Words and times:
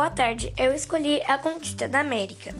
Boa 0.00 0.08
tarde, 0.08 0.50
eu 0.56 0.72
escolhi 0.72 1.20
a 1.26 1.36
conquista 1.36 1.86
da 1.86 2.00
América. 2.00 2.54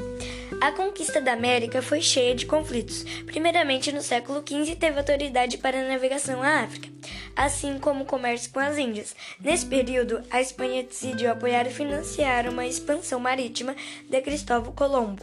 A 0.61 0.73
conquista 0.73 1.23
da 1.23 1.33
América 1.33 1.81
foi 1.81 2.03
cheia 2.03 2.35
de 2.35 2.45
conflitos. 2.45 3.03
Primeiramente, 3.25 3.91
no 3.93 4.03
século 4.03 4.45
XV, 4.47 4.77
teve 4.77 4.99
autoridade 4.99 5.57
para 5.57 5.81
a 5.81 5.89
navegação 5.89 6.43
à 6.43 6.61
África, 6.61 6.91
assim 7.35 7.79
como 7.79 8.05
o 8.05 8.07
comércio 8.07 8.53
com 8.53 8.61
as 8.61 8.77
Índias. 8.77 9.17
Nesse 9.41 9.65
período, 9.65 10.23
a 10.31 10.39
Espanha 10.39 10.83
decidiu 10.83 11.31
apoiar 11.31 11.67
e 11.67 11.71
financiar 11.71 12.47
uma 12.47 12.67
expansão 12.67 13.19
marítima 13.19 13.75
de 14.07 14.21
Cristóvão 14.21 14.75
Colombo. 14.75 15.23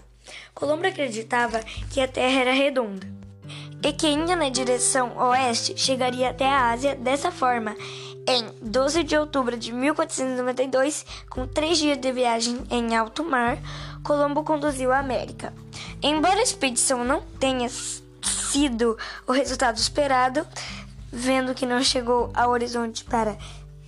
Colombo 0.56 0.88
acreditava 0.88 1.60
que 1.94 2.02
a 2.02 2.08
Terra 2.08 2.42
era 2.42 2.52
redonda 2.52 3.06
e 3.84 3.94
que 3.94 4.08
indo 4.08 4.36
na 4.36 4.50
direção 4.50 5.16
oeste 5.18 5.78
chegaria 5.78 6.32
até 6.32 6.46
a 6.46 6.72
Ásia 6.72 6.96
dessa 6.96 7.32
forma. 7.32 7.76
Em 8.30 8.46
12 8.62 9.04
de 9.04 9.16
outubro 9.16 9.56
de 9.56 9.72
1492, 9.72 11.06
com 11.30 11.48
três 11.48 11.78
dias 11.78 11.98
de 11.98 12.12
viagem 12.12 12.62
em 12.70 12.94
alto 12.94 13.24
mar, 13.24 13.58
Colombo 14.04 14.44
conduziu 14.44 14.92
a 14.92 15.00
América. 15.00 15.54
Embora 16.04 16.38
a 16.38 16.44
expedição 16.44 17.06
não 17.06 17.22
tenha 17.40 17.70
sido 17.70 18.98
o 19.26 19.32
resultado 19.32 19.78
esperado, 19.78 20.46
vendo 21.10 21.56
que 21.56 21.66
não 21.66 21.82
chegou 21.82 22.30
ao 22.34 22.52
horizonte 22.52 23.06
para 23.06 23.38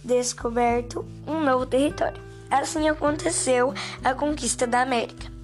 descoberto 0.06 1.06
um 1.28 1.44
novo 1.44 1.66
território. 1.66 2.22
Assim 2.50 2.88
aconteceu 2.88 3.74
a 4.02 4.14
conquista 4.14 4.66
da 4.66 4.82
América. 4.82 5.39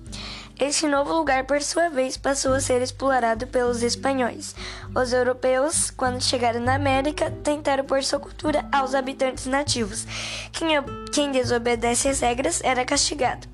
Este 0.58 0.88
novo 0.88 1.14
lugar, 1.14 1.44
por 1.44 1.62
sua 1.62 1.90
vez, 1.90 2.16
passou 2.16 2.54
a 2.54 2.62
ser 2.62 2.82
explorado 2.82 3.46
pelos 3.48 3.84
espanhóis. 3.84 4.56
Os 4.96 5.12
europeus, 5.12 5.92
quando 5.92 6.24
chegaram 6.24 6.62
na 6.62 6.76
América, 6.76 7.30
tentaram 7.44 7.84
pôr 7.84 8.02
sua 8.02 8.20
cultura 8.20 8.66
aos 8.72 8.96
habitantes 8.96 9.48
nativos. 9.48 10.08
Quem, 10.54 10.70
quem 11.12 11.32
desobedece 11.32 12.08
às 12.08 12.22
regras 12.22 12.62
era 12.64 12.86
castigado. 12.86 13.46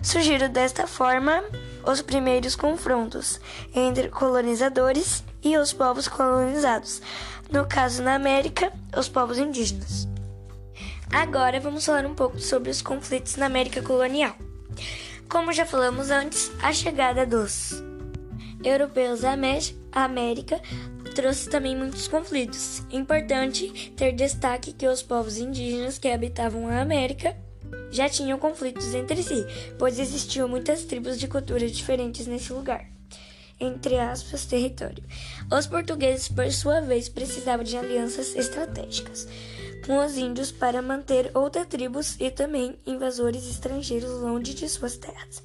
Surgiram 0.00 0.48
desta 0.48 0.86
forma 0.86 1.44
os 1.84 2.00
primeiros 2.00 2.56
confrontos 2.56 3.38
entre 3.74 4.08
colonizadores 4.08 5.22
e 5.42 5.58
os 5.58 5.74
povos 5.74 6.08
colonizados. 6.08 7.02
No 7.50 7.66
caso, 7.66 8.02
na 8.02 8.14
América, 8.14 8.72
os 8.96 9.10
povos 9.10 9.36
indígenas. 9.36 10.08
Agora 11.12 11.60
vamos 11.60 11.84
falar 11.84 12.06
um 12.06 12.14
pouco 12.14 12.40
sobre 12.40 12.70
os 12.70 12.80
conflitos 12.80 13.36
na 13.36 13.44
América 13.44 13.82
colonial. 13.82 14.34
Como 15.30 15.52
já 15.52 15.64
falamos 15.64 16.10
antes, 16.10 16.50
a 16.60 16.72
chegada 16.72 17.24
dos 17.24 17.80
europeus 18.64 19.20
à 19.24 19.32
América 20.02 20.60
trouxe 21.14 21.48
também 21.48 21.76
muitos 21.76 22.08
conflitos. 22.08 22.82
Importante 22.90 23.92
ter 23.96 24.10
destaque 24.10 24.72
que 24.72 24.88
os 24.88 25.04
povos 25.04 25.38
indígenas 25.38 25.98
que 25.98 26.08
habitavam 26.08 26.66
a 26.66 26.80
América 26.80 27.36
já 27.92 28.08
tinham 28.08 28.40
conflitos 28.40 28.92
entre 28.92 29.22
si, 29.22 29.46
pois 29.78 30.00
existiam 30.00 30.48
muitas 30.48 30.82
tribos 30.82 31.16
de 31.16 31.28
culturas 31.28 31.70
diferentes 31.70 32.26
nesse 32.26 32.52
lugar. 32.52 32.84
Entre 33.60 34.00
aspas, 34.00 34.46
território. 34.46 35.04
Os 35.48 35.64
portugueses, 35.68 36.28
por 36.28 36.50
sua 36.50 36.80
vez, 36.80 37.08
precisavam 37.08 37.62
de 37.62 37.76
alianças 37.76 38.34
estratégicas 38.34 39.28
com 39.90 40.06
os 40.06 40.16
índios 40.16 40.52
para 40.52 40.80
manter 40.80 41.32
outras 41.34 41.66
tribos 41.66 42.14
e 42.20 42.30
também 42.30 42.78
invasores 42.86 43.44
estrangeiros 43.50 44.20
longe 44.20 44.54
de 44.54 44.68
suas 44.68 44.96
terras. 44.96 45.42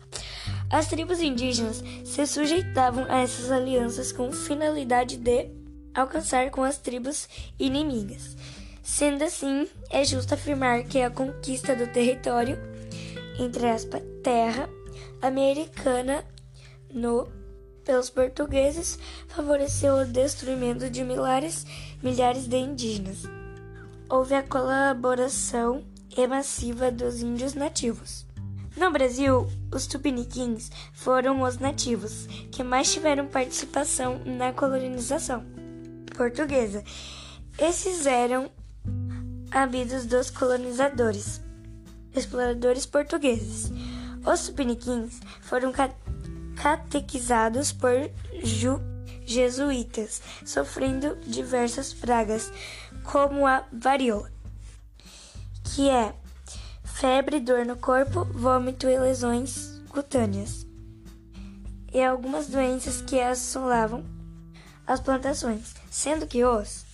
As 0.70 0.86
tribos 0.86 1.20
indígenas 1.20 1.84
se 2.04 2.28
sujeitavam 2.28 3.08
a 3.10 3.22
essas 3.22 3.52
alianças 3.52 4.12
com 4.12 4.32
finalidade 4.32 5.18
de 5.18 5.50
alcançar 5.96 6.52
com 6.52 6.62
as 6.62 6.78
tribos 6.78 7.28
inimigas. 7.58 8.38
Sendo 8.84 9.24
assim, 9.24 9.68
é 9.90 10.06
justo 10.06 10.36
afirmar 10.36 10.84
que 10.84 11.02
a 11.02 11.10
conquista 11.10 11.76
do 11.76 11.88
território, 11.88 12.60
entre 13.40 13.68
aspas, 13.68 14.04
terra 14.24 14.70
americana 15.24 16.24
no 16.94 17.28
pelos 17.84 18.12
portugueses 18.12 19.00
favoreceu 19.28 19.96
o 19.96 20.06
destruimento 20.06 20.88
de 20.88 21.04
milhares, 21.04 21.66
milhares 22.04 22.46
de 22.48 22.58
indígenas 22.58 23.24
houve 24.10 24.36
a 24.36 24.44
colaboração 24.44 25.84
massiva 26.30 26.90
dos 26.90 27.22
índios 27.22 27.54
nativos. 27.54 28.26
No 28.78 28.92
Brasil, 28.92 29.48
os 29.74 29.86
tupiniquins 29.86 30.72
foram 30.94 31.42
os 31.42 31.58
nativos 31.58 32.26
que 32.52 32.64
mais 32.64 32.92
tiveram 32.92 33.28
participação 33.28 34.20
na 34.26 34.54
colonização 34.54 35.44
portuguesa. 36.16 36.84
Esses 37.58 38.06
eram 38.06 38.50
habidos 39.52 40.06
dos 40.06 40.30
colonizadores, 40.30 41.42
exploradores 42.14 42.86
portugueses. 42.86 43.72
Os 44.26 44.48
tupiniquins 44.48 45.20
foram 45.42 45.74
catequizados 46.56 47.72
por 47.72 48.10
Ju 48.44 48.95
jesuítas, 49.26 50.22
sofrendo 50.46 51.16
diversas 51.26 51.94
pragas, 51.94 52.52
como 53.04 53.46
a 53.46 53.66
varíola, 53.72 54.32
que 55.64 55.90
é 55.90 56.14
febre, 56.84 57.40
dor 57.40 57.66
no 57.66 57.76
corpo, 57.76 58.26
vômito 58.26 58.88
e 58.88 58.98
lesões 58.98 59.82
cutâneas, 59.90 60.66
e 61.94 62.04
algumas 62.04 62.48
doenças 62.48 63.02
que 63.02 63.20
assolavam 63.20 64.06
as 64.86 65.00
plantações, 65.00 65.74
sendo 65.90 66.28
que 66.28 66.44
os 66.44 66.86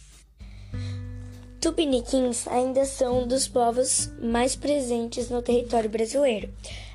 tupiniquins 1.59 2.48
ainda 2.48 2.86
são 2.86 3.24
um 3.24 3.28
dos 3.28 3.48
povos 3.48 4.09
mais 4.19 4.56
presentes 4.56 5.30
no 5.30 5.42
território 5.42 5.90
brasileiro. 5.90 6.52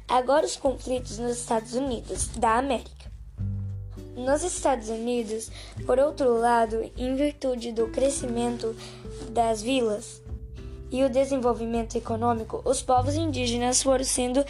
Agora 0.08 0.46
os 0.46 0.56
conflitos 0.56 1.18
nos 1.18 1.38
Estados 1.38 1.74
Unidos 1.74 2.28
da 2.28 2.58
América. 2.58 3.05
Nos 4.16 4.42
Estados 4.42 4.88
Unidos, 4.88 5.50
por 5.84 5.98
outro 5.98 6.38
lado, 6.38 6.90
em 6.96 7.14
virtude 7.14 7.70
do 7.70 7.88
crescimento 7.88 8.74
das 9.28 9.60
vilas 9.60 10.22
e 10.90 11.04
o 11.04 11.10
desenvolvimento 11.10 11.96
econômico, 11.96 12.62
os 12.64 12.80
povos 12.80 13.14
indígenas 13.14 13.82
foram 13.82 14.04
sendo 14.04 14.42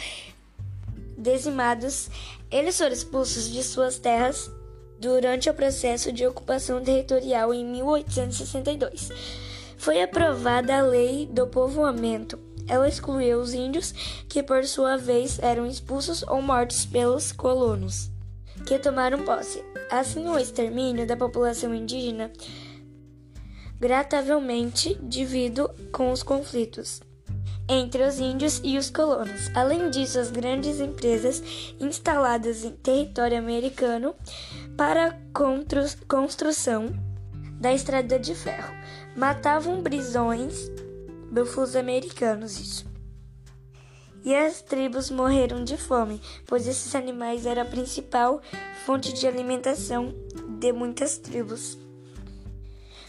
dizimados. 1.17 2.09
Eles 2.49 2.77
foram 2.77 2.93
expulsos 2.93 3.49
de 3.49 3.61
suas 3.61 3.99
terras 3.99 4.49
durante 5.01 5.49
o 5.49 5.53
processo 5.53 6.13
de 6.13 6.25
ocupação 6.25 6.81
territorial 6.81 7.53
em 7.53 7.65
1862. 7.65 9.09
Foi 9.77 10.01
aprovada 10.01 10.77
a 10.77 10.81
Lei 10.81 11.25
do 11.25 11.45
Povoamento. 11.45 12.39
Ela 12.69 12.87
excluiu 12.87 13.41
os 13.41 13.53
índios, 13.53 13.93
que 14.29 14.41
por 14.41 14.63
sua 14.63 14.95
vez 14.95 15.39
eram 15.39 15.65
expulsos 15.67 16.23
ou 16.23 16.41
mortos 16.41 16.85
pelos 16.85 17.33
colonos 17.33 18.15
que 18.67 18.77
tomaram 18.77 19.23
posse. 19.23 19.63
Assim, 19.89 20.27
o 20.27 20.37
extermínio 20.37 21.07
da 21.07 21.15
população 21.15 21.73
indígena 21.73 22.29
gratavelmente 23.79 24.95
devido 25.01 25.69
com 25.91 26.11
os 26.11 26.21
conflitos 26.21 26.99
entre 27.69 28.03
os 28.03 28.19
índios 28.19 28.59
e 28.63 28.77
os 28.77 28.89
colonos. 28.89 29.49
Além 29.55 29.89
disso, 29.89 30.19
as 30.19 30.31
grandes 30.31 30.81
empresas 30.81 31.41
instaladas 31.79 32.65
em 32.65 32.71
território 32.71 33.37
americano 33.37 34.13
para 34.75 35.07
a 35.07 35.15
construção 36.07 36.87
da 37.59 37.73
estrada 37.73 38.19
de 38.19 38.35
ferro 38.35 38.73
matavam 39.15 39.81
brisões 39.81 40.69
búfalos 41.31 41.75
americanos. 41.75 42.59
Isso 42.59 42.86
e 44.27 44.35
as 44.35 44.61
tribos 44.61 45.09
morreram 45.09 45.63
de 45.63 45.77
fome, 45.77 46.21
pois 46.45 46.67
esses 46.67 46.93
animais 46.93 47.45
eram 47.45 47.61
a 47.61 47.65
principal 47.65 48.41
fonte 48.85 49.13
de 49.13 49.25
alimentação 49.25 50.13
de 50.59 50.73
muitas 50.73 51.17
tribos. 51.17 51.77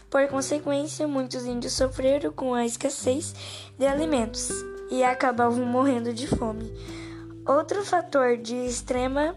Por 0.08 0.28
consequência, 0.28 1.08
muitos 1.08 1.44
índios 1.44 1.72
sofreram 1.72 2.30
com 2.30 2.54
a 2.54 2.64
escassez 2.64 3.34
de 3.76 3.84
alimentos 3.84 4.48
e 4.92 5.02
acabavam 5.02 5.66
morrendo 5.66 6.14
de 6.14 6.28
fome. 6.28 6.72
Outro 7.44 7.84
fator 7.84 8.36
de 8.36 8.54
extrema 8.54 9.34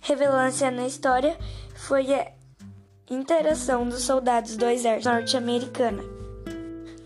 relevância 0.00 0.70
na 0.70 0.86
história 0.86 1.36
foi 1.74 2.14
a 2.14 2.32
interação 3.10 3.86
dos 3.86 4.04
soldados 4.04 4.56
do 4.56 4.64
exército 4.64 5.10
norte-americano. 5.10 6.02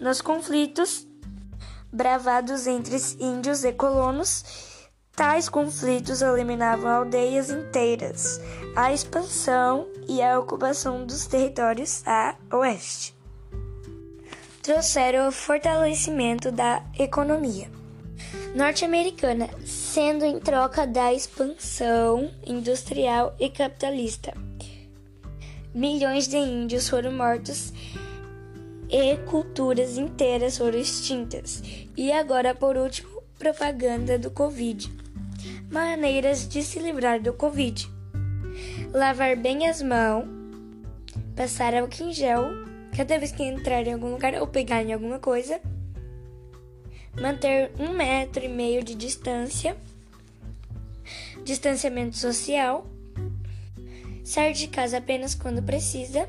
Nos 0.00 0.20
conflitos 0.20 1.04
bravados 1.94 2.66
entre 2.66 2.96
índios 3.20 3.64
e 3.64 3.72
colonos. 3.72 4.44
Tais 5.16 5.48
conflitos 5.48 6.20
eliminavam 6.20 6.90
aldeias 6.90 7.48
inteiras, 7.48 8.40
a 8.74 8.92
expansão 8.92 9.86
e 10.08 10.20
a 10.20 10.38
ocupação 10.38 11.06
dos 11.06 11.26
territórios 11.26 12.02
a 12.04 12.34
oeste. 12.52 13.14
Trouxeram 14.60 15.28
o 15.28 15.32
fortalecimento 15.32 16.50
da 16.50 16.82
economia 16.98 17.70
norte-americana, 18.54 19.50
sendo 19.64 20.24
em 20.24 20.38
troca 20.38 20.86
da 20.86 21.12
expansão 21.12 22.30
industrial 22.46 23.34
e 23.38 23.50
capitalista. 23.50 24.32
Milhões 25.74 26.28
de 26.28 26.36
índios 26.36 26.88
foram 26.88 27.12
mortos 27.12 27.72
e 28.88 29.16
culturas 29.28 29.96
inteiras 29.96 30.58
foram 30.58 30.78
extintas. 30.78 31.62
E 31.96 32.12
agora, 32.12 32.54
por 32.54 32.76
último, 32.76 33.22
propaganda 33.38 34.18
do 34.18 34.30
Covid. 34.30 34.90
Maneiras 35.70 36.48
de 36.48 36.62
se 36.62 36.78
livrar 36.78 37.20
do 37.20 37.32
Covid: 37.32 37.88
lavar 38.92 39.36
bem 39.36 39.66
as 39.66 39.82
mãos, 39.82 40.26
passar 41.34 41.74
álcool 41.74 42.04
em 42.04 42.12
gel 42.12 42.64
cada 42.96 43.18
vez 43.18 43.32
que 43.32 43.42
entrar 43.42 43.86
em 43.86 43.92
algum 43.92 44.12
lugar 44.12 44.34
ou 44.34 44.46
pegar 44.46 44.82
em 44.82 44.92
alguma 44.92 45.18
coisa, 45.18 45.60
manter 47.20 47.72
um 47.78 47.92
metro 47.92 48.44
e 48.44 48.48
meio 48.48 48.84
de 48.84 48.94
distância, 48.94 49.76
distanciamento 51.44 52.16
social, 52.16 52.86
sair 54.24 54.52
de 54.52 54.68
casa 54.68 54.98
apenas 54.98 55.34
quando 55.34 55.62
precisa. 55.62 56.28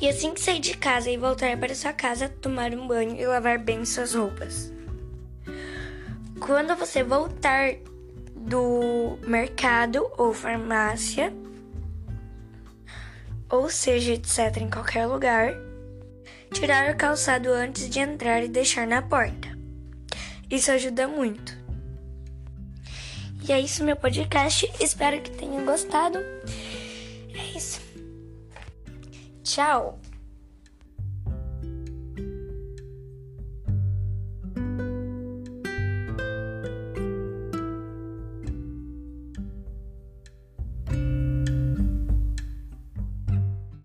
E 0.00 0.08
assim 0.08 0.34
que 0.34 0.40
sair 0.40 0.60
de 0.60 0.76
casa 0.76 1.10
e 1.10 1.16
voltar 1.16 1.56
para 1.56 1.74
sua 1.74 1.92
casa, 1.92 2.28
tomar 2.28 2.72
um 2.74 2.86
banho 2.86 3.16
e 3.18 3.26
lavar 3.26 3.58
bem 3.58 3.84
suas 3.84 4.14
roupas. 4.14 4.72
Quando 6.38 6.76
você 6.76 7.02
voltar 7.02 7.76
do 8.34 9.18
mercado 9.26 10.06
ou 10.18 10.34
farmácia, 10.34 11.32
ou 13.48 13.70
seja, 13.70 14.12
etc., 14.12 14.58
em 14.58 14.68
qualquer 14.68 15.06
lugar, 15.06 15.54
tirar 16.52 16.92
o 16.92 16.96
calçado 16.96 17.50
antes 17.50 17.88
de 17.88 18.00
entrar 18.00 18.42
e 18.42 18.48
deixar 18.48 18.86
na 18.86 19.00
porta. 19.00 19.56
Isso 20.50 20.70
ajuda 20.70 21.08
muito. 21.08 21.56
E 23.48 23.52
é 23.52 23.60
isso, 23.60 23.84
meu 23.84 23.96
podcast. 23.96 24.70
Espero 24.80 25.20
que 25.20 25.30
tenham 25.30 25.64
gostado. 25.64 26.18
É 29.58 29.62
isso. 29.62 29.96
Tchau! 29.96 30.05